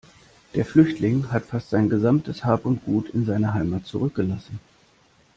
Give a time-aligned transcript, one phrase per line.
[0.55, 4.59] Der Flüchtling hat fast sein gesamtes Hab und Gut in seiner Heimat zurückgelassen.